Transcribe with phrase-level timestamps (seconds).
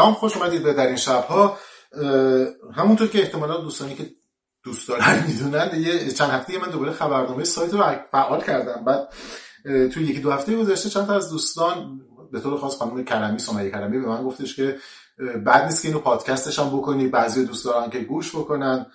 [0.00, 1.58] سلام خوش اومدید به در این شبها
[2.74, 4.10] همونطور که احتمالا دوستانی که
[4.64, 8.84] دوست دارن می‌دونن یه چند هفته من دوباره خبرنامه سایت رو فعال کردم.
[8.84, 9.08] بعد
[9.64, 12.00] توی یکی دو هفته گذشته چند تا از دوستان
[12.32, 14.78] به طور خاص خانم کرمی سمیه کرمی به من گفتش که
[15.44, 18.86] بعد نیست که اینو پادکستش هم بکنی بعضی دوست دارن که گوش بکنن.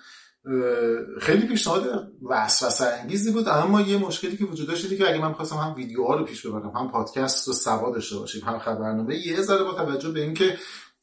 [1.20, 5.56] خیلی پیشنهاد وسوسه انگیزی بود اما یه مشکلی که وجود داشت که اگه من خواستم
[5.56, 9.64] هم ویدیوها رو پیش ببرم هم پادکست رو سوا داشته باشیم هم خبرنامه یه ذره
[9.64, 10.58] با توجه به اینکه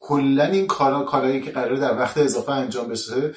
[0.06, 3.34] کلا این کارا کارهایی که قراره در وقت اضافه انجام بشه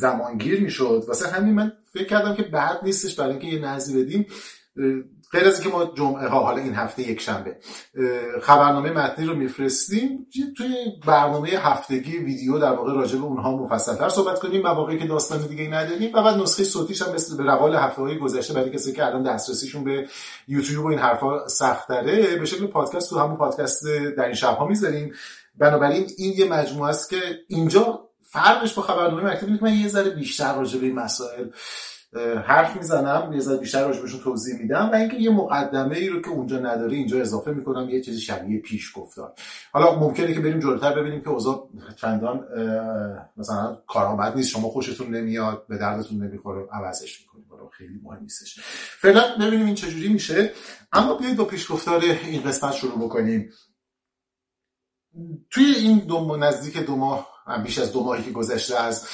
[0.00, 1.04] زمانگیر می‌شد.
[1.08, 4.26] واسه همین من فکر کردم که بعد نیستش برای اینکه یه نظری بدیم.
[5.34, 7.56] غیر از اینکه ما جمعه ها حالا این هفته یک شنبه
[8.42, 10.26] خبرنامه متنی رو میفرستیم
[10.56, 10.74] توی
[11.06, 15.68] برنامه هفتگی ویدیو در واقع راجع به اونها مفصلتر صحبت کنیم مواقعی که داستان دیگه
[15.68, 19.06] نداریم و بعد نسخه صوتیش هم مثل به روال هفته های گذشته برای کسی که
[19.06, 20.08] الان دسترسیشون به
[20.48, 23.84] یوتیوب و این حرفا سخت داره به شکل پادکست تو همون پادکست
[24.16, 25.12] در این شبها می‌ذاریم.
[25.58, 30.10] بنابراین این یه مجموعه است که اینجا فرقش با خبرنامه مکتوب که من یه ذره
[30.10, 31.44] بیشتر راجع به این مسائل
[32.46, 36.58] حرف می‌زنم یه بیشتر راجبشون توضیح میدم و اینکه یه مقدمه ای رو که اونجا
[36.58, 39.32] نداره اینجا اضافه می‌کنم یه چیزی شبیه پیش گفتار.
[39.72, 42.44] حالا ممکنه که بریم جلوتر ببینیم که اوضاع چندان
[43.36, 48.22] مثلا کارها بد نیست شما خوشتون نمیاد به دردتون نمی‌خوره عوضش می‌کنیم برای خیلی مهم
[48.22, 48.60] نیستش.
[48.98, 50.52] فعلا ببینیم این چجوری میشه.
[50.92, 53.50] اما بیایید با پیش گفتار این قسمت شروع بکنیم.
[55.50, 57.28] توی این دو نزدیک دو ماه
[57.64, 59.06] بیش از دو ماهی که گذشته از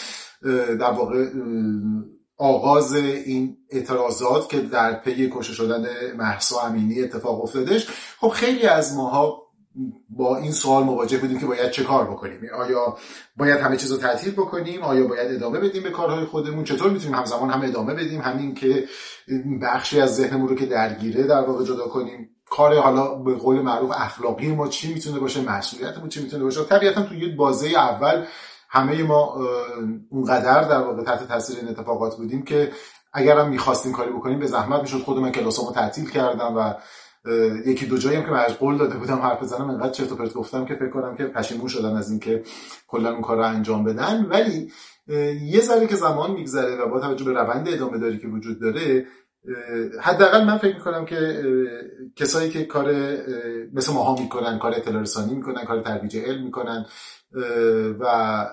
[0.80, 1.26] در واقع
[2.40, 7.88] آغاز این اعتراضات که در پی کشته شدن محسا امینی اتفاق افتادش.
[8.20, 9.42] خب خیلی از ماها
[10.10, 12.96] با این سوال مواجه بودیم که باید چه کار بکنیم؟ آیا
[13.36, 17.14] باید همه چیز رو تعطیل بکنیم؟ آیا باید ادامه بدیم به کارهای خودمون؟ چطور می‌تونیم
[17.14, 18.84] همزمان هم ادامه بدیم؟ همین که
[19.62, 22.30] بخشی از ذهنمون رو که درگیره در واقع جدا کنیم.
[22.50, 27.02] کار حالا به قول معروف اخلاقی ما چی می‌تونه باشه؟ مسئولیتمون چی می‌تونه باشه؟ طبیعتا
[27.02, 28.24] توی بازه اول
[28.70, 29.46] همه ما
[30.10, 32.72] اونقدر در واقع تحت تاثیر این اتفاقات بودیم که
[33.12, 34.98] اگر هم می‌خواستیم کاری بکنیم به زحمت می‌شد.
[34.98, 36.74] خود من کلاسامو تعطیل کردم و
[37.66, 40.34] یکی دو جایی هم که من قول داده بودم حرف بزنم انقدر چرت و پرت
[40.34, 42.42] گفتم که فکر کنم که پشیمون شدن از اینکه
[42.88, 44.24] کلا اون کار رو انجام بدن.
[44.24, 44.72] ولی
[45.42, 49.06] یه ذره که زمان میگذره و با توجه به روند ادامه داری که وجود داره
[50.00, 51.44] حداقل من فکر می‌کنم که
[52.16, 52.92] کسایی که کار
[53.72, 56.86] مثل ماها می‌کنن کار اطلاع رسانی می‌کنن کار ترویج علم می‌کنن
[58.00, 58.46] و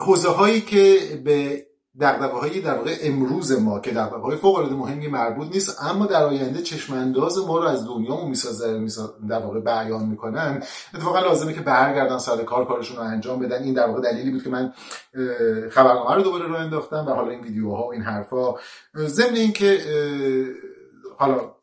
[0.00, 1.67] حوزه هایی که به
[2.00, 6.06] دقدقه های در واقع امروز ما که دقدقه های فوق العاده مهمی مربوط نیست اما
[6.06, 8.86] در آینده چشمانداز ما رو از دنیا می‌سازه
[9.28, 10.62] در واقع بیان می‌کنن.
[10.94, 13.62] اتفاقا لازمه که برگردن سر کار کارشون رو انجام بدن.
[13.62, 14.72] این در واقع دلیلی بود که من
[15.70, 18.54] خبرنامه رو دوباره رو انداختم و حالا این ویدیوها و این حرفا.
[18.96, 19.80] ضمن اینکه
[21.18, 21.54] حالا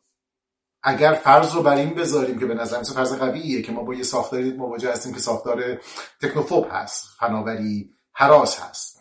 [0.82, 3.94] اگر فرض رو بر این بذاریم که به نظر مثل فرض قویه که ما با
[3.94, 5.80] یه ساختاری مواجه هستیم که ساختار
[6.22, 8.95] تکنوفوب هست فناوری حراس هست.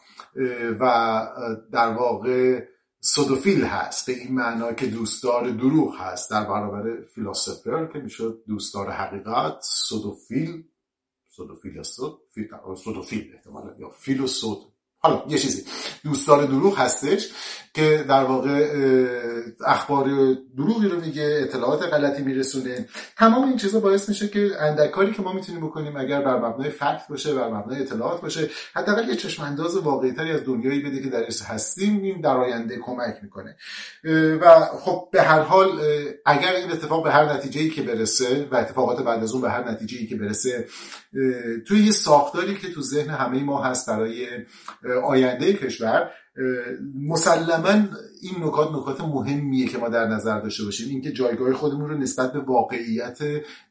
[0.79, 1.27] و
[1.71, 2.65] در واقع
[2.99, 4.07] سودوفیل هست.
[4.07, 6.31] به این معنا که دوستدار دروغ هست.
[6.31, 10.63] در برابر فیلاسوفر که میشه دوستدار حقیقت سودوفیل
[11.29, 11.83] سودوفیل
[12.83, 14.57] سودوفیل احتمالا یا فیلوسود.
[14.97, 15.65] حالا یه چیزی.
[16.03, 17.31] دوستدار دروغ هستش.
[17.75, 18.67] که در واقع
[19.65, 20.05] اخبار
[20.57, 22.87] دروغی رو میگه اطلاعات غلطی میرسونه.
[23.17, 26.69] تمام این چیزا باعث میشه که اندک کاری که ما می‌تونیم بکنیم اگر بر مبنای
[26.69, 31.01] فکت باشه بر مبنای اطلاعات باشه حداقل یه چشم انداز واقعی تری از دنیایی بده
[31.01, 33.55] که درش هستیم این در آینده کمک می‌کنه.
[34.41, 35.81] و خب به هر حال
[36.25, 39.71] اگر این اتفاق به هر نتیجه که برسه و اتفاقات بعد از اون به هر
[39.71, 40.67] نتیجه که برسه
[41.67, 44.27] توی یه ساختاری که تو ذهن همه ما هست برای
[45.03, 46.11] آینده کشور
[46.99, 47.87] مسلما
[48.21, 50.89] این نکات نکات مهمیه که ما در نظر داشته باشیم.
[50.89, 53.19] اینکه جایگاه خودمون رو نسبت به واقعیت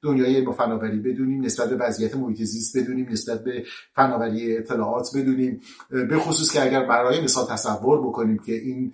[0.02, 5.60] دنیای علم فناوری بدونیم نسبت به وضعیت محیط زیست بدونیم نسبت به فناوری اطلاعات بدونیم.
[5.90, 8.92] به خصوص که اگر برای مثال تصور بکنیم که این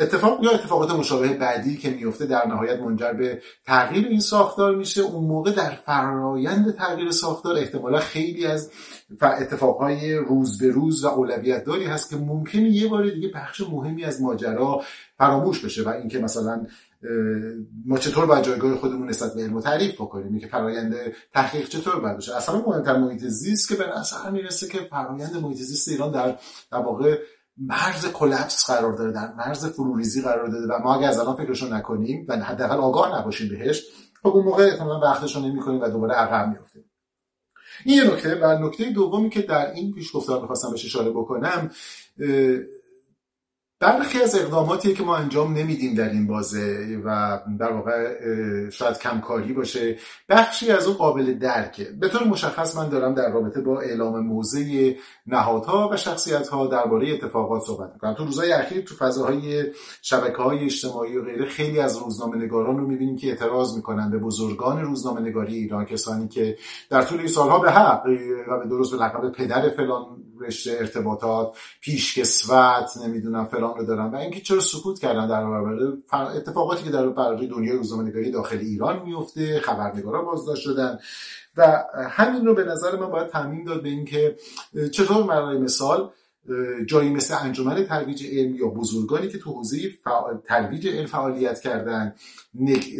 [0.00, 5.00] اتفاق یا اتفاقات مشابه بعدی که میفته در نهایت منجر به تغییر این ساختار میشه.
[5.00, 8.70] اون موقع در فرایند تغییر ساختار احتمالا خیلی از
[9.22, 14.04] اتفاقهای روز به روز و اولویت داری هست که ممکنه یه بار دیگه بخش مهمی
[14.04, 14.82] از ماجرا
[15.18, 16.66] فراموش بشه و اینکه مثلا
[17.86, 20.94] ما چطور باید جایگاه خودمون نسبت به علم تعریف بکنیم؟ که فرایند
[21.34, 25.58] تحقیق چطور باید بشه؟ اصلا مهمتر محیط زیست که به نظر می‌رسه که فرایند محیط
[25.58, 26.38] زیست ایران در
[26.72, 27.18] در واقع
[27.60, 31.74] مرز کلپس قرار داره در مرز فروریزی قرار داده و ما اگه از الان فکرشو
[31.74, 33.82] نکنیم و حداقل آگاه نباشیم بهش
[34.22, 36.84] خب اون موقع احتمالاً وقتشو نمی‌کنیم و دوباره عقب میافتیم.
[37.84, 38.34] این یه نکته.
[38.34, 41.70] و نکته دومی که در این پیشگفتار می‌خواستم بهش اشاره بکنم
[43.80, 49.52] برخی از اقداماتی که ما انجام نمیدیم در این بازه و در واقع شاید کمکاری
[49.52, 49.96] باشه.
[50.28, 51.84] بخشی از اون قابل درکه.
[52.00, 54.92] به طور مشخص من دارم در رابطه با اعلام موضع
[55.26, 58.14] نهادها و شخصیت ها درباره اتفاقات صحبت می‌کنم.
[58.14, 59.64] تو روزهای اخیر تو فضاهای
[60.02, 64.18] شبکه های اجتماعی و غیره خیلی از روزنامه نگاران رو می‌بینیم که اعتراض می‌کنن به
[64.18, 66.56] بزرگان روزنامه نگاری ایران کسانی که
[66.90, 68.06] در طول این سالها به حق
[68.48, 70.06] و به درست به لقب پدر فلان
[70.40, 74.10] رشته ارتباطات پیشکسوت نمی‌دونم فلان رو دارن.
[74.10, 75.92] و اینکه چرا سکوت کردن در برابر
[76.36, 80.98] اتفاقاتی که در برابر دنیای روزنامه‌نگاری داخل ایران میفته خبرنگارا بازداشت شدن.
[81.56, 84.36] و همین رو به نظر من باید تعمین داد به اینکه
[84.92, 86.10] چطور برای مثال
[86.86, 89.78] جایی مثل انجمن ترویج علم یا بزرگانی که تو حوزه
[90.44, 92.14] ترویج علم فعالیت کردن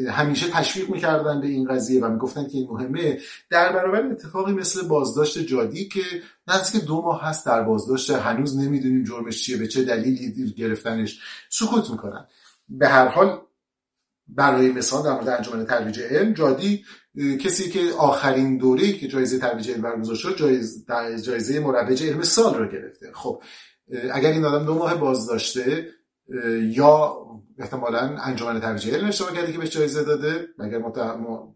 [0.09, 3.19] همیشه تشویق می‌کردن به این قضیه و می‌گفتن که این مهمه.
[3.51, 6.03] در برابر اتفاقی مثل بازداشت جادی که
[6.49, 11.91] نزدیک دو ماه هست در بازداشت هنوز نمی‌دونیم جرمش چیه به چه دلیلی گرفتنش سکوت
[11.91, 12.27] می‌کنن.
[12.69, 13.41] به هر حال
[14.29, 16.85] برای مثال در مورد انجمن ترویج علم جادی
[17.41, 20.85] کسی که آخرین دوره که جایزه ترویج علم برگزار شد جایزه,
[21.23, 23.07] جایزه مروج علم سال رو گرفته.
[23.15, 23.43] خب
[24.13, 25.89] اگر این آدم دو ماه بازداشته
[26.63, 27.17] یا
[27.59, 30.83] احتمالا انجمن ترویج علم اشتباه کرده که بهش جایزه داده اگر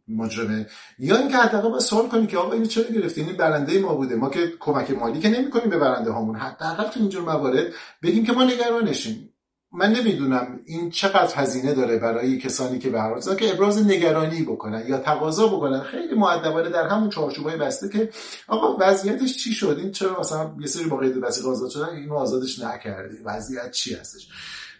[0.08, 0.66] مجرمه
[0.98, 4.16] یا اینکه حداقل باید سوال کنیم که آقا اینو چرا گرفتی این برنده ما بوده.
[4.16, 6.36] ما که کمک مالی که نمی‌کنیم به برنده هامون.
[6.36, 7.72] حداقل تو اینجور موارد
[8.02, 9.33] بگیم که ما نگرانشیم.
[9.74, 13.00] من نمی‌دونم این چقدر هزینه داره برای کسانی که به
[13.38, 15.80] که ابراز نگرانی بکنن یا تقاضا بکنن.
[15.80, 18.10] خیلی مؤدبانه در همون چارچوبای بسته که
[18.48, 22.14] آقا وضعیتش چی شد؟ این چرا مثلا یه سری با قید وثیقه آزاد شدن؟ اینو
[22.14, 23.16] آزادش نکردی.
[23.24, 24.28] وضعیت چی هستش؟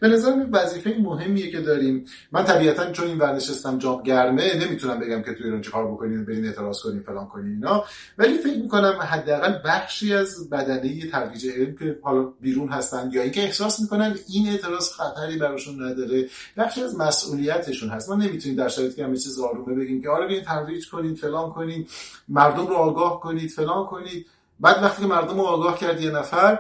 [0.01, 2.07] به نظر وظیفه مهمیه که داریم.
[2.33, 6.47] من طبیعتا چون این ورنشستم جام گرمه نمی‌تونم بگم که تو ایران چیکار بکنین برین
[6.47, 7.85] اعتراض کنین فلان کنین اینا.
[8.19, 13.43] ولی فکر می‌کنم حداقل بخشی از بدنه ترویج علم که حالا بیرون هستن یا اینکه
[13.43, 18.11] احساس می‌کنن این اعتراض خطری براشون نداره بخشی از مسئولیتشون هست.
[18.11, 21.51] ما نمی‌تونیم در شرایطی که همه چیز آرومه بگیم که آره بیاین ترویج کنید فلان
[21.51, 21.91] کنید
[22.29, 24.27] مردم رو آگاه کنید فلان کنید.
[24.61, 26.59] بعد وقتی که مردم رو آگاه کرد یه نفر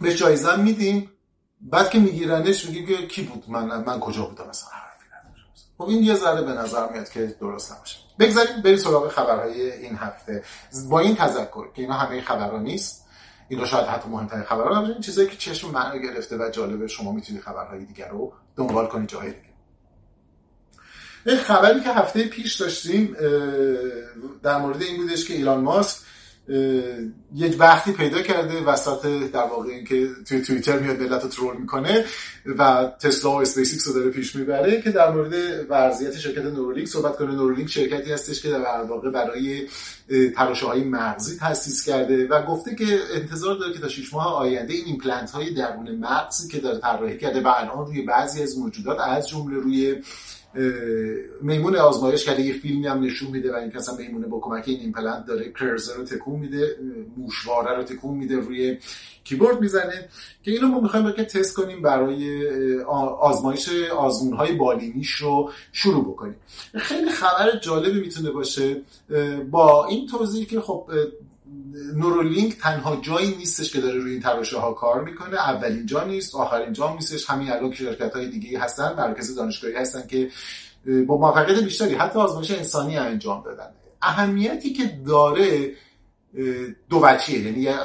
[0.00, 1.08] به جایزه میدیم.
[1.62, 4.70] بعد که میگیرنش میگی که کی بود؟ من من کجا بودم مثلا؟
[5.78, 7.98] خب این یه ذره به نظر میاد که درست نباشه.
[8.18, 10.44] بگذاریم بریم سراغ خبرهای این هفته.
[10.90, 13.06] با این تذکر که اینا همه خبرها نیست
[13.48, 17.42] اینا شاید حتی مهمترین خبرها این چیزایی که چشم من گرفته و جالبه شما می‌تونید
[17.42, 19.52] خبرهای دیگر رو دنبال کنید جای دیگه.
[21.26, 23.16] این خبری که هفته پیش داشتیم
[24.42, 26.01] در مورد این بودش که ایلان ماسک
[27.34, 32.04] یک وقتی پیدا کرده وسط در واقع اینکه توی توییتر میاد ملت رو troll می‌کنه
[32.58, 35.32] و تسلا و اسپیس رو داره پیش می‌بره که در مورد
[35.68, 37.34] وضعیت شرکت نورولینک صحبت کنه.
[37.34, 39.68] نورولینک شرکتی هستش که در واقع برای
[40.36, 44.74] تراشه های مغزی تاسیس کرده و گفته که انتظار داره که تا 6 ماه آینده
[44.74, 49.00] این ایمپلنت های درون مغزی که داره طراحی کرده و الان روی بعضی از موجودات
[49.00, 49.96] از جمله روی
[51.42, 54.80] میمون آزمایش کرده یه فیلمی هم نشون میده و این کسا میمونه با کمک این
[54.80, 55.52] ایمپلنت داره.
[55.60, 56.76] cursor رو تکون میده
[57.16, 58.78] موشواره رو تکون میده روی
[59.24, 60.08] کیبورد می‌زنه.
[60.42, 62.44] که اینو ما می‌خوایم که تست کنیم برای
[63.20, 66.36] آزمایش آزمون های بالینیش رو شروع بکنیم.
[66.74, 68.82] خیلی خبر جالبی می‌تونه باشه
[69.50, 70.90] با این توضیح که خب
[71.94, 76.34] نورولینک تنها جایی نیستش که داره روی این تراشه ها کار می‌کنه اولین جا نیست
[76.34, 77.30] آخرین جا نیستش.
[77.30, 80.30] همین الان که شرکت های دیگه هستن مرکز دانشگاهی هستن که
[81.06, 83.66] با موفقیت بیشتری حتی آزمایش انسانی انجام دادن.
[84.02, 85.72] اهمیتی که داره
[86.90, 87.40] دو وجهیه.
[87.40, 87.76] یعنی یه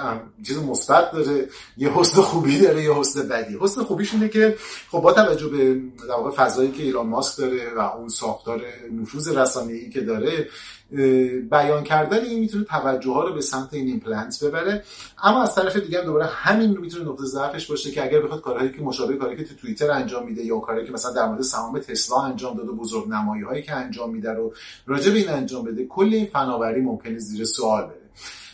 [0.47, 3.57] چیز مثبت داره یه حسن خوبی داره یه حسن بدی.
[3.61, 4.55] حسن خوبیش اینه که
[4.91, 8.61] خب با توجه به در فضایی که ایلان ماسک داره و اون ساختار
[9.01, 10.47] نفوذ رسانه‌ای که داره
[11.51, 14.83] بیان کردن این می‌تونه توجه ها رو به سمت این ایمپلنت ببره.
[15.23, 18.71] اما از طرف دیگر دوباره همین رو می‌تونه نقطه ضعفش باشه که اگر بخواد کارهایی
[18.71, 21.79] که مشابه کاری که تو توییتر انجام میده یا کاری که مثلا در مورد سهام
[21.79, 24.53] تسلا انجام داده بزرگ نمایی هایی که انجام میده رو
[24.85, 28.06] راجع به این انجام بده کل این فناوری ممکنه زیر سوال بره.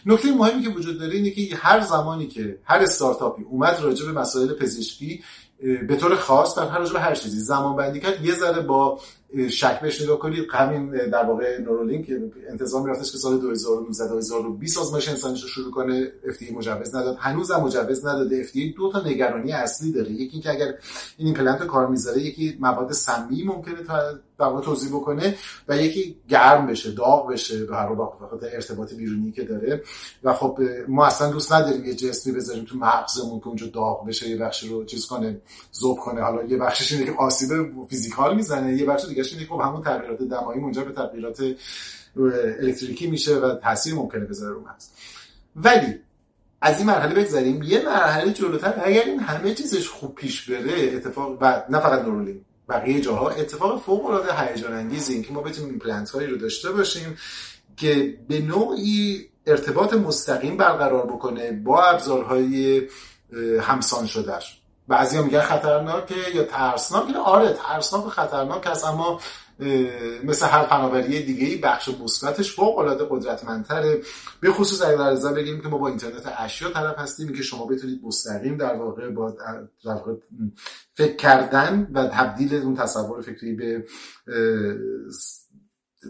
[0.06, 4.12] نکته مهمی که وجود داره اینه که هر زمانی که هر استارتاپی اومد راجع به
[4.12, 5.24] مسائل پزشکی
[5.88, 9.00] به طور خاص در هر به هر چیزی زمان بندی کرد یه ذره با
[9.50, 12.12] شک بهش نگاه کنید همین در واقع نورولینک
[12.50, 17.18] انتظار میرفتش که سال 2019 2020 آزمایش انسانیش رو شروع کنه FDA مجوز نداد.
[17.20, 18.44] هنوز هم مجوز نداده.
[18.44, 20.12] FDA دو تا نگرانی اصلی داره.
[20.12, 20.74] یکی اینکه اگر
[21.18, 25.36] این ایمپلنت کار می‌ذاره یکی مواد سمی ممکنه تا در واقع توضیح بکنه
[25.68, 27.96] و یکی گرم بشه داغ بشه به هر
[28.30, 29.84] خاطر ارتباط بیرونی که داره.
[30.24, 34.30] و خب ما اصلا دوست نداریم یه جسمی بذاریم تو مغزمون که اونجا داغ بشه
[34.30, 35.42] یه بخشی رو چیز کنه
[35.80, 36.22] ذوب کنه.
[36.22, 37.50] حالا یه بخشش اینه که آسیب
[37.90, 41.44] فیزیکال می‌زنه یه بخش دیگه اینه که خب همون تغییرات دمایی منجر به تغییرات
[42.62, 44.88] الکتریکی میشه و تاثیر ممکنه بذاره رو مغز.
[45.56, 46.00] ولی
[46.62, 51.38] از این مرحله بگذاریم یه مرحله جلوتر اگر این همه چیزش خوب پیش بره اتفاق
[51.42, 56.10] و نه فقط نورولین بقیه جاها اتفاق فوق العاده هیجان انگیزی که ما بتونیم ایمپلنت
[56.10, 57.18] هایی رو داشته باشیم
[57.78, 62.82] که به نوعی ارتباط مستقیم برقرار بکنه با ابزارهای
[63.62, 67.16] همسان شدهش بعضی میگن خطرناکه یا ترسناک.
[67.16, 69.20] آره ترسناک و خطرناک هست اما
[70.24, 74.02] مثل هر فناوری دیگه ای بخش مثبتش فوق العاده قدرتمندتره.
[74.40, 77.66] به خصوص اگر در ازا بگیم که ما با اینترنت اشیا طرف هستیم که شما
[77.66, 79.32] بتونید مستقیم در واقع با
[79.86, 80.14] در واقع
[80.94, 83.86] فکر کردن و تبدیل اون تصور فکری به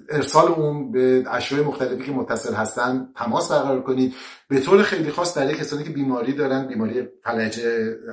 [0.09, 4.13] ارسال اون به اشیاء مختلفی که متصل هستن تماس برقرار کنید.
[4.47, 7.59] به طور خیلی خاص برای کسانی که بیماری دارن بیماری فلج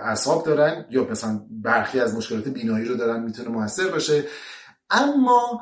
[0.02, 4.24] اعصاب دارن یا مثلا برخی از مشکلات بینایی رو دارن می‌تونه موثر باشه.
[4.90, 5.60] اما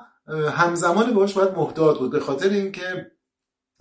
[0.52, 3.10] همزمان باش باید محتاط بود به خاطر اینکه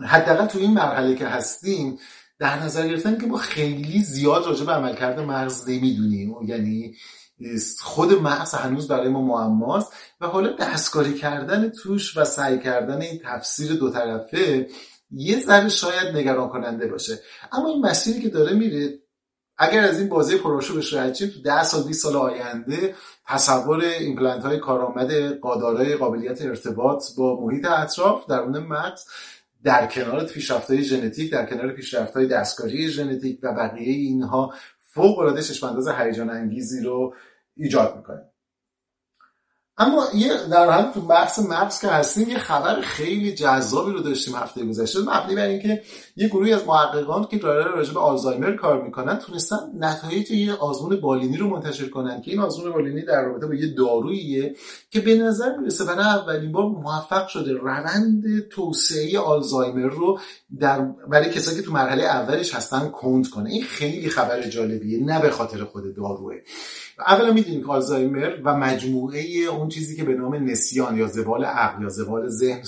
[0.01, 1.99] حداقل تو این مرحله که هستیم
[2.39, 6.35] در نظر گرفتن که ما خیلی زیاد راجع به عملکرد مغز نمی‌دونیم.
[6.45, 6.95] یعنی
[7.81, 13.21] خود مغز هنوز برای ما معماست و حالا دستکاری کردن توش و سعی کردن این
[13.23, 14.67] تفسیر دو طرفه
[15.11, 17.19] یه ذره شاید نگران کننده باشه.
[17.51, 18.99] اما این مسیری که داره میره
[19.57, 22.95] اگر از این بازی پروشو بهش رد تو 10 سال 20 سال آینده
[23.27, 29.05] تصور ایمپلنت های کارآمد قادارای قابلیت ارتباط با محیط اطراف در اون مغز
[29.63, 34.53] در کنار پیشرفت های ژنتیک در کنار پیشرفت های دستکاری ژنتیک و بقیه اینها
[34.97, 37.13] فوق العاده چشمانداز هیجان انگیزی رو
[37.57, 38.31] ایجاد می‌کنه
[39.79, 44.35] اما یه در هم تو بحث مغز که هستیم یه خبر خیلی جذابی رو داشتیم
[44.35, 44.99] هفته گذشته.
[44.99, 45.81] مبنی بر اینکه
[46.15, 50.95] یه گروهی از محققان که داره راجع به آلزایمر کار می‌کنن تونستن نتایج یه آزمون
[50.95, 54.55] بالینی رو منتشر کنن که این آزمون بالینی در رابطه با یه داروییه
[54.91, 60.19] که به نظر می‌رسه برای اولین بار موفق شده روند توسعه آلزایمر رو
[60.59, 63.49] در برای کسایی که تو مرحله اولش هستن کند کنه.
[63.49, 66.35] این خیلی خبر جالبیه نه به خاطر خود داروه.
[66.99, 71.81] اولا می‌دونیم که آلزایمر و مجموعه اون چیزی که به نام نسیان یا زوال عقل
[71.81, 72.63] یا زوال ذهن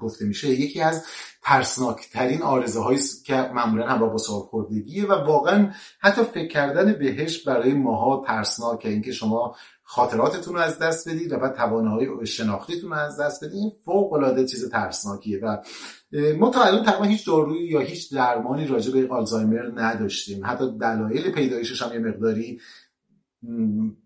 [0.00, 1.04] گفته میشه یکی از
[1.42, 7.72] ترسناکترین آرزه هایی که معمولا همراه با سالخوردگیه و واقعا حتی فکر کردن بهش برای
[7.72, 13.20] ماها ترسناکه اینکه شما خاطراتتون رو از دست بدید و بعد توانایی شناختیتون رو از
[13.20, 15.56] دست بدید این فوق العاده چیز ترسناکیه و
[16.38, 20.46] ما تا الان تقریبا هیچ دارویی یا هیچ درمانی راجع به آلزایمر نداشتیم.
[20.46, 22.60] حتی دلایل پیدایشش هم یه مقداری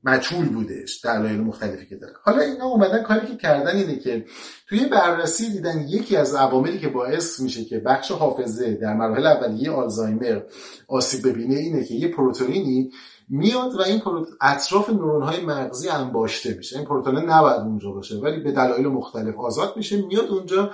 [0.04, 2.14] مجهول بودش دلایل مختلفی که داره.
[2.22, 4.24] حالا اینا اومدن کاری که کردن اینه که
[4.68, 9.70] توی بررسی دیدن یکی از عواملی که باعث میشه که بخش حافظه در مراحل اولیه
[9.70, 10.40] آلزایمر
[10.88, 12.90] آسیب ببینه اینه که یه پروتئینی
[13.28, 14.28] میاد و این پروت...
[14.40, 16.76] اطراف نورون های مغزی انباشته میشه.
[16.76, 20.06] این پروتئین نباید اونجا باشه ولی به دلایل مختلف آزاد میشه.
[20.06, 20.70] میاد اونجا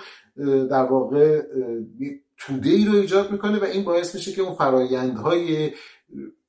[0.70, 1.42] در واقع
[2.38, 5.70] توده ای رو ایجاد می‌کنه و این باعث میشه که اون فرایندهای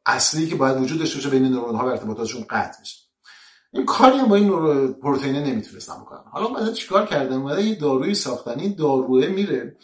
[0.09, 2.97] اصلی که باید وجود داشته باشه بین نورون ها و ارتباطاتشون قطع بشه.
[3.73, 4.49] این کاری با این
[4.93, 9.77] پروتئین نمی‌تونستم بکنم حالا بعد چیکار کردم؟ اومدن یه دارویی ساختن این داروه میره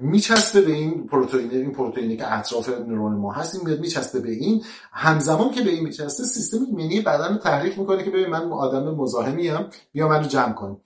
[0.00, 4.30] میچسبه به این پروتئین این پروتئینی که اطراف نورون ما هست این میاد میچسبه به
[4.30, 4.64] این.
[4.92, 9.48] همزمان که به این میچسبه سیستم ایمنی بدن تحریک می‌کنه که ببین من آدم مزاحمی
[9.48, 10.80] ام بیا من رو جمع کن.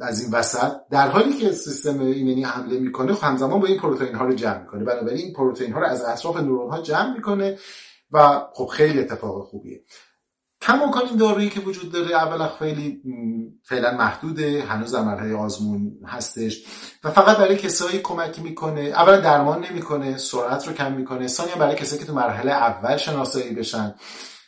[0.00, 0.72] از این وسط.
[0.90, 4.60] در حالی که سیستم ایمنی حمله می‌کنه خب همزمان با این پروتئین ها رو جمع
[4.60, 4.84] می‌کنه.
[4.84, 7.58] بنابراین این پروتئین ها رو از اطراف نورون ها جمع می‌کنه.
[8.12, 9.80] و خب خیلی اتفاق خوبیه.
[10.62, 13.02] کماکان این دارویی که وجود داره اولا خیلی
[13.64, 16.64] فعلا محدوده هنوز در مرحله آزمون هستش
[17.04, 21.76] و فقط برای کسایی کمک می‌کنه اولا درمان نمی‌کنه سرعت رو کم می‌کنه ثانیا برای
[21.76, 23.94] کسایی که تو مرحله اول شناسایی بشن.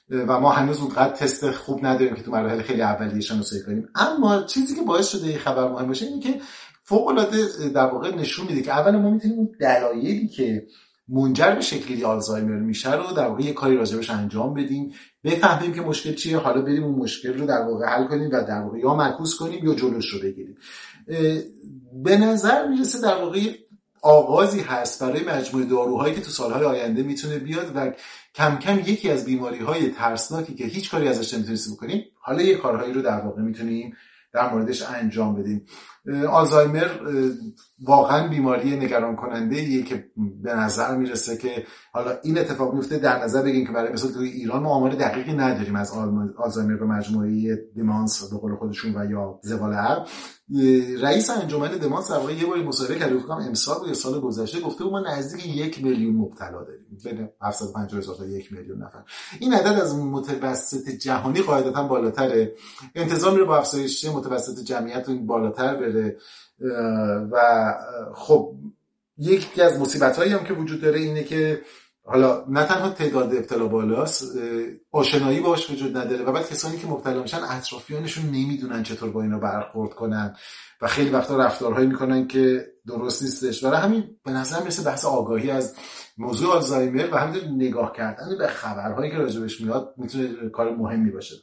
[0.08, 3.88] و ما هنوز اونقدر تست خوب نداریم که تو مرحله خیلی اولیه شناسایی کنیم.
[3.94, 6.40] اما چیزی که باعث شده این خبر مهم باشه اینه که
[6.84, 10.66] فوق العاده در واقع نشون میده که اول ما می‌تونیم دلایلی که
[11.08, 14.92] منجر به شکلی آلزایمر میشه رو در واقع یه کاری راجبش انجام بدیم.
[15.24, 18.60] بفهمیم که مشکل چیه حالا بریم اون مشکل رو در واقع حل کنیم و در
[18.60, 20.56] واقع یا معکوس کنیم یا جلوش رو بگیریم.
[22.04, 23.40] به نظر می‌رسه در واقع
[24.02, 27.92] آغازی هست برای مجموعه داروهایی که تو سالهای آینده می‌تونه بیاد و
[28.34, 32.54] کم کم یکی از بیماری های ترسناکی که هیچ کاری ازش نمی‌تونستیم بکنیم حالا یه
[32.54, 33.96] کارهایی رو در واقع می‌تونیم
[34.32, 35.66] در موردش انجام بدیم.
[36.30, 36.88] آلزایمر
[37.82, 40.04] واقعا بیماری نگران کننده ایه که
[40.42, 44.28] به نظر می‌رسه که حالا این اتفاق میفته در نظر بگیم که برای مثال توی
[44.28, 45.92] ایران ما آمار دقیقی نداریم از
[46.36, 49.74] آلزایمر و مجموعه دیمانس به قول خودشون و یا زوال
[51.02, 54.92] رئیس انجمن دمانس در یه باری مصاحبه کرده بود امسال یا سال گذشته گفته بود
[54.92, 59.02] ما نزدیک یک میلیون مبتلا داریم بین 750 هزار تا یک میلیون نفر.
[59.40, 62.52] این عدد از متوسط جهانی قاعدتا بالاتره.
[62.94, 65.91] انتظار میره با افزایش متوسط جمعیت این بالاتر بره
[67.32, 67.74] و
[68.14, 68.54] خب
[69.18, 71.62] یکی از مصیبت هایی هم که وجود داره اینه که
[72.04, 74.38] حالا نه تنها تعداد ابتلا بالاست
[74.90, 79.38] آشنایی باش وجود نداره و بعد کسانی که مبتلا میشن اطرافیانشون نمی‌دونن چطور با اینا
[79.38, 80.36] برخورد کنن
[80.80, 83.64] و خیلی وقتا رفتارهایی می‌کنن که درست نیستش.
[83.64, 85.76] برای همین به نظر مثل بحث آگاهی از
[86.18, 91.34] موضوع آلزایمر و همینطور نگاه کردن به خبرهایی که راجبش میاد می‌تونه کار مهمی باشه.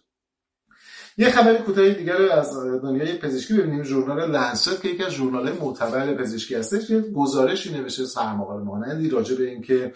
[1.19, 3.83] یه خبر کوتاه دیگر از دنیای پزشکی ببینیم.
[3.83, 9.35] ژورنال لنست که یکی از ژورنال معتبر پزشکی هستش یه گزارشی نوشته سرمقال مانندی راجع
[9.35, 9.93] به اینکه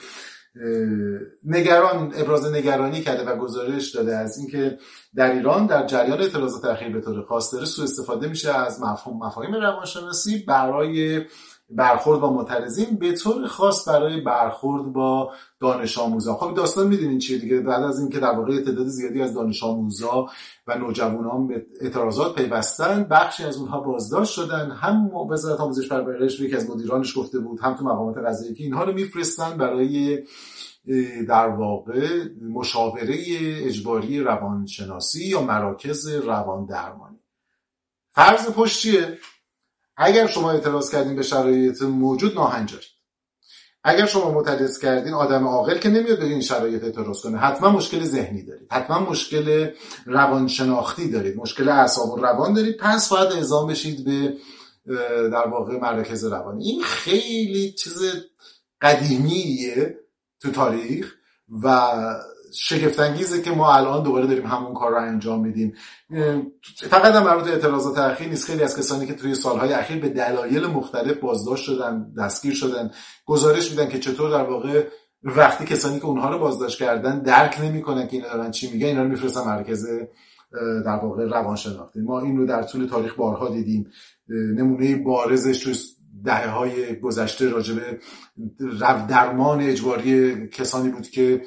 [1.43, 4.77] نگران ابراز نگرانی کرده و گزارش داده از اینکه
[5.15, 9.25] در ایران در جریان اعتراضات اخیر به طور خاص داره سوء استفاده میشه از مفهوم
[9.25, 11.21] مفاهیم روانشناسی برای
[11.75, 17.37] برخورد با معترضین به طور خاص برای برخورد با دانش آموزا خب داستان می‌دونین چیه
[17.37, 20.27] دیگه؟ بعد از اینکه در واقع تعداد زیادی از دانش آموزا
[20.67, 24.71] و نوجوانان به اعتراضات پیوستن بخشی از اونها بازداشت شدن.
[24.71, 28.83] هم وزارت آموزش پرورش یکی از مدیرانش گفته بود هم تو مقامات قضاییه که اینها
[28.83, 30.23] رو میفرستن برای
[31.27, 37.19] در واقع مشاوره اجباری روانشناسی یا مراکز روان درمانی.
[38.11, 39.17] فرض پشت چیه؟
[39.97, 42.87] اگر شما اعتراض کردین به شرایط موجود ناهنجارید.
[43.83, 47.37] اگر شما معترض کردین آدم عاقل که نمیاد به این شرایط اعتراض کنه.
[47.37, 48.67] حتما مشکل ذهنی دارید.
[48.71, 49.69] حتما مشکل
[50.05, 51.37] روانشناختی دارید.
[51.37, 52.77] مشکل اعصاب و روان دارید.
[52.77, 54.37] پس باید اعزام بشید به
[55.29, 56.63] در واقع مراکز روانی.
[56.63, 58.01] این خیلی چیز
[58.81, 59.99] قدیمیه
[60.41, 61.13] تو تاریخ
[61.63, 61.91] و
[62.55, 65.73] شگفتانگیزه که ما الان دوباره داریم همون کار رو انجام میدیم.
[66.89, 68.45] فقط هم مربوط اعتراضات اخیر نیست.
[68.45, 72.91] خیلی از کسانی که توی سالهای اخیر به دلایل مختلف بازداشت شدن دستگیر شدن
[73.25, 74.87] گزارش میدن که چطور در واقع
[75.23, 79.03] وقتی کسانی که اونها رو بازداشت کردن درک نمی‌کنن که اینا دارن چی میگن اینا
[79.03, 79.85] رو میفرستن مرکز
[80.85, 81.99] در واقع روانشناختی.
[81.99, 83.91] ما این رو در طول تاریخ بارها دیدیم.
[84.29, 85.67] نمونه بارزش
[86.25, 87.99] دهه های گذشته راجبه
[89.09, 91.41] درمان اجباری کسانی بود که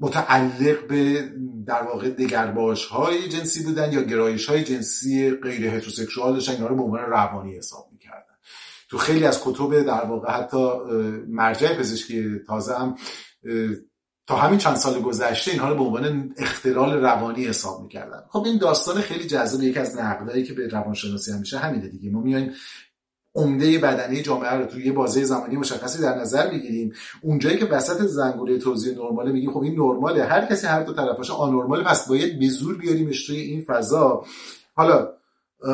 [0.00, 1.30] متعلق به
[1.66, 6.76] در واقع دگرباش های جنسی بودن یا گرایش های جنسی غیر هتروسکسوال داشتن اینا رو
[6.76, 8.34] به عنوان روانی حساب می‌کردن.
[8.90, 10.68] تو خیلی از کتب در واقع حتی
[11.28, 12.96] مرجع پزشکی تازه هم
[14.26, 18.22] تا همین چند سال گذشته اینها رو به عنوان اختلال روانی حساب می‌کردن.
[18.30, 22.10] خب این داستان خیلی جذاب یکی از نقدایی که به روانشناسی همیشه همینه دیگه.
[22.10, 22.52] ما میایم
[23.34, 26.92] عمده بدنی جامعه رو توی یه بازه زمانی مشخصی در نظر می‌گیریم
[27.22, 30.24] اونجایی که وسط زنگوله توضیح نرماله میگیم خب این نرماله.
[30.24, 34.24] هر کسی هر دو طرفش آنورماله پس باید به زور بیاریمش توی این فضا.
[34.74, 35.08] حالا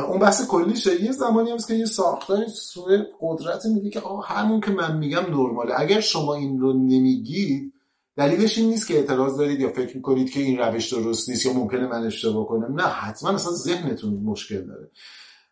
[0.09, 4.61] اون بحث کلیشه یه زمانی هست که یه ساختار سوء قدرت میگه که آه همون
[4.61, 5.81] که من میگم نرماله.
[5.81, 7.73] اگر شما این رو نمیگید
[8.17, 11.53] دلیلش این نیست که اعتراض دارید یا فکر می‌کنید که این روش درست نیست یا
[11.53, 12.75] ممکنه من اشتباه کنم.
[12.75, 14.91] نه حتما اصلا ذهنتون مشکل داره.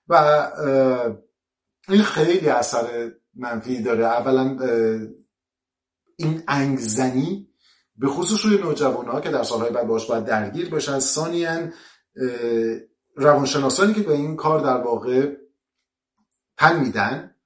[0.08, 0.46] و
[1.88, 4.05] این خیلی اثر منفی داره.
[4.05, 4.59] اولا
[6.16, 7.49] این انگزنی
[7.96, 10.99] به خصوص روی نوجوان ها که در سالهای بعد باش باید درگیر باشن.
[10.99, 11.70] ثانیا
[13.16, 15.37] روانشناسانی که به این کار در واقع
[16.59, 17.37] تن میدن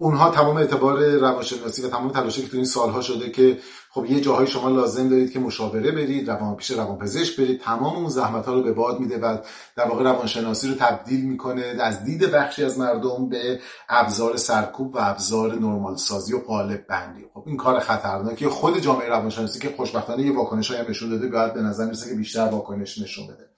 [0.00, 3.58] اونها تمام اعتبار روانشناسی و تمام تلاشی که تو این سالها شده که
[3.90, 8.08] خب یه جاهای شما لازم دارید که مشاوره برید روان پیش روانپزشک برید تمام اون
[8.08, 9.38] زحمت ها رو به باد میده و
[9.76, 14.98] در واقع روانشناسی رو تبدیل می‌کنه از دید بخشی از مردم به ابزار سرکوب و
[15.00, 17.24] ابزار نرمال سازی و قالب بندی.
[17.34, 21.54] خب این کار خطرناکی خود جامعه روانشناسی که خوشبختانه یه واکنش هم نشون داده باید
[21.54, 23.48] به نظر می‌رسه که بیشتر واکنش نشون بده.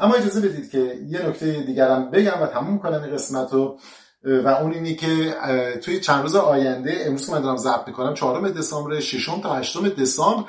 [0.00, 3.78] اما اجازه بدید که یه نکته دیگرم بگم و تموم کنم این قسمت رو.
[4.24, 5.36] و اون اینی که
[5.82, 9.88] توی چند روز آینده امروز که من دارم ضبط می‌کنم چهارم دسامبر ششم تا هشتم
[9.88, 10.44] دسامبر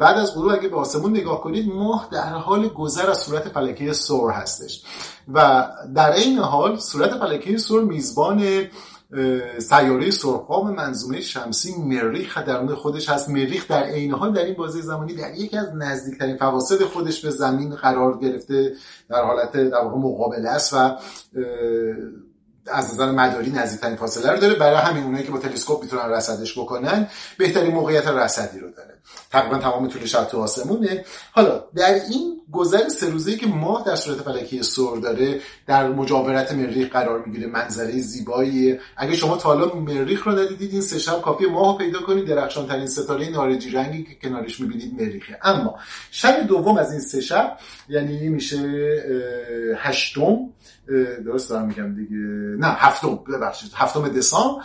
[0.00, 3.92] بعد از غروب اگه به آسمون نگاه کنید ماه در حال گذر از صورت فلکی
[3.92, 4.82] سور هستش.
[5.34, 8.66] و در این حال صورت فلکی سور میزبان
[9.58, 13.28] سیاره سرخام منظومه شمسی مریخ درون خودش هست.
[13.30, 17.30] مریخ در عین حال در این بازی زمانی در یکی از نزدیکترین فواصل خودش به
[17.30, 18.72] زمین قرار گرفته
[19.10, 20.96] در حالت در واقع مقابله است و
[22.68, 24.54] از نظر مداری نزدیکترین فاصله رو داره.
[24.54, 28.95] برای همین اونایی که با تلسکوپ می‌تونن رصدش بکنن بهترین موقعیت رصدی رو داره.
[29.30, 31.04] تقریبا تمام طول شب تو آسمونه.
[31.32, 36.52] حالا در این گذر سه روزه که ماه در صورت فلکی سر داره در مجاورت
[36.52, 41.20] مریخ قرار می‌گیره منظره زیبایی اگه شما تا حالا مریخ رو ندیدید این سه شب
[41.22, 42.26] کافی ماه پیدا کنید.
[42.26, 45.38] درخشان ترین ستاره نارنجی رنگی که کنارش می‌بینید مریخه.
[45.42, 45.78] اما
[46.10, 48.56] شب دوم از این سه شب یعنی میشه
[49.78, 50.38] هشتم
[51.24, 52.16] درست دارم میگم دیگه.
[52.58, 53.70] نه هفتم ببخشید.
[53.74, 54.62] هفتم دسامبر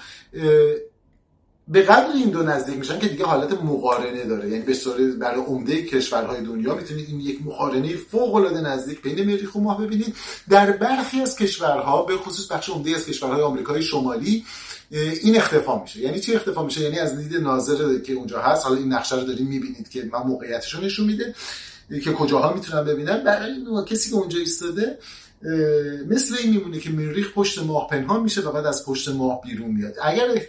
[1.72, 4.50] به قدر این دو نزدیک میشن که دیگه حالت مقارنه داره.
[4.50, 9.26] یعنی به صورت برای عمده کشورهای دنیا می‌تونید این یک مقارنه فوق العاده نزدیک بین
[9.26, 10.16] مریخ و ماه ببینید
[10.50, 14.46] در برخی از کشورها به خصوص بخش عمده از کشورهای آمریکای شمالی
[15.22, 16.00] این اختفا میشه.
[16.00, 19.24] یعنی چی اختفا میشه؟ یعنی از دید ناظر که اونجا هست حالا این نقشه رو
[19.24, 21.36] داریم می‌بینید که من موقعیتش رو نشون میده
[22.04, 23.24] که کجاها می‌تونن ببینن.
[23.24, 23.54] برای
[23.88, 24.98] کسی که اونجا ایستاده
[26.08, 29.72] مثل این میمونه که مریخ پشت ماه پنهان میشه و بعد از پشت ماه بیرون
[29.72, 29.94] میاد.
[30.04, 30.42] اگر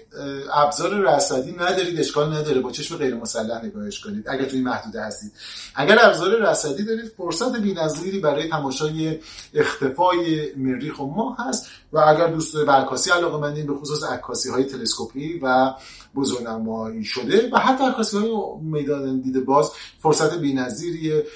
[0.52, 2.60] ابزار رصدی ندارید اشکال نداره.
[2.60, 5.32] با چشم غیر مسلح نگاهش کنید اگر توی محدوده هستید.
[5.74, 9.18] اگر ابزار رصدی دارید فرصت بی‌نظیری برای تماشای
[9.54, 14.50] اختفای مریخ و ماه هست و اگر دوست به عکاسی علاقه مندین به خصوص عکاسی
[14.50, 15.74] های تلسکوپی و
[16.14, 18.30] بزرگنمایی شده و حتی عکاسی های
[18.62, 19.70] میدان دیده باز
[20.02, 21.26] فرصت بی‌نظیریه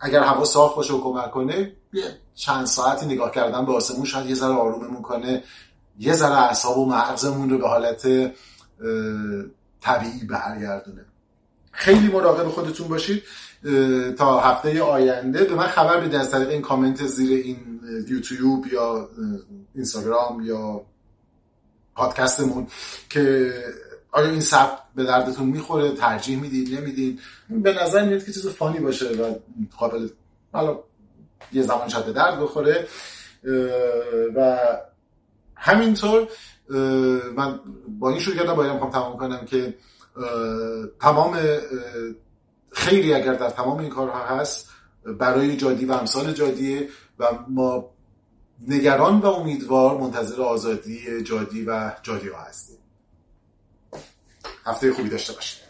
[0.00, 4.26] اگر هوا صاف باشه و کمک کنه یه چند ساعتی نگاه کردن به آسمون شاید
[4.26, 5.42] یه ذره آروممون کنه
[5.98, 8.06] یه ذره اعصاب و مغزمون رو به حالت
[9.80, 11.04] طبیعی برگردونه.
[11.72, 13.22] خیلی مراقب خودتون باشید
[14.18, 15.44] تا هفته آینده.
[15.44, 19.08] به من خبر بدید از طریق این کامنت زیر این یوتیوب یا
[19.74, 20.82] اینستاگرام یا
[21.94, 22.66] پادکستمون
[23.10, 23.52] که
[24.12, 27.20] آیا این سب به دردتون می‌خوره ترجیح می‌دید نمی‌دید.
[27.50, 29.34] به نظر میاد که چیز فانی باشه و
[29.76, 30.08] قابل
[30.52, 30.78] حالا
[31.52, 32.88] یه زمان شاید به درد بخوره.
[34.36, 34.58] و
[35.56, 36.28] همینطور
[37.36, 37.60] من
[37.98, 39.74] با این شروع کردم باید می‌خوام تمام کنم که
[41.00, 41.38] تمام
[42.72, 44.68] خیلی اگر در تمام این کارها هست
[45.18, 47.90] برای جادی و امثال جادیه و ما
[48.68, 52.77] نگران و امیدوار منتظر آزادی جادی و جادی ها هستیم.
[54.68, 55.67] 発を飛び出したらしい。